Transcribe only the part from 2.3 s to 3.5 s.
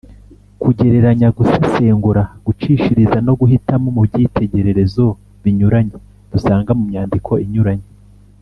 gucishiriza no